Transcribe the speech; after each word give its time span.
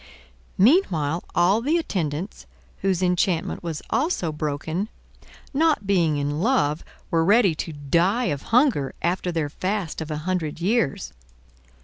Meanwhile 0.57 1.23
all 1.35 1.61
the 1.61 1.77
attendants, 1.77 2.47
whose 2.81 3.03
enchantment 3.03 3.61
was 3.61 3.83
also 3.91 4.31
broken, 4.31 4.89
not 5.53 5.85
being 5.85 6.17
in 6.17 6.39
love, 6.41 6.83
were 7.11 7.23
ready 7.23 7.53
to 7.61 7.71
die 7.73 8.29
of 8.33 8.41
hunger 8.49 8.95
after 9.03 9.31
their 9.31 9.47
fast 9.47 10.01
of 10.01 10.09
a 10.09 10.17
hundred 10.25 10.59
years. 10.59 11.13